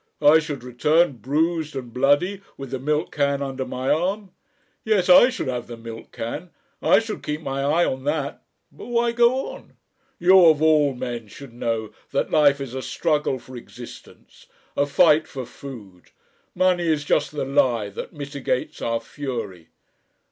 I 0.23 0.39
should 0.39 0.63
return, 0.63 1.17
bruised 1.17 1.75
and 1.75 1.93
bloody, 1.93 2.41
with 2.57 2.71
the 2.71 2.79
milk 2.79 3.11
can 3.11 3.43
under 3.43 3.65
my 3.65 3.91
arm. 3.91 4.31
Yes, 4.83 5.09
I 5.09 5.29
should 5.29 5.47
have 5.47 5.67
the 5.67 5.77
milk 5.77 6.11
can 6.11 6.49
I 6.81 6.97
should 6.97 7.21
keep 7.21 7.41
my 7.41 7.61
eye 7.61 7.85
on 7.85 8.03
that.... 8.05 8.41
But 8.71 8.87
why 8.87 9.11
go 9.11 9.51
on? 9.51 9.73
You 10.17 10.47
of 10.47 10.59
all 10.59 10.95
men 10.95 11.27
should 11.27 11.53
know 11.53 11.91
that 12.13 12.31
life 12.31 12.59
is 12.59 12.73
a 12.73 12.81
struggle 12.81 13.37
for 13.37 13.55
existence, 13.55 14.47
a 14.75 14.87
fight 14.87 15.27
for 15.27 15.45
food. 15.45 16.05
Money 16.55 16.87
is 16.87 17.05
just 17.05 17.31
the 17.31 17.45
lie 17.45 17.89
that 17.89 18.11
mitigates 18.11 18.81
our 18.81 18.99
fury." 18.99 19.67